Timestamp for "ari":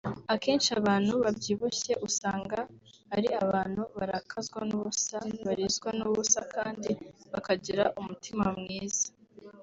3.15-3.29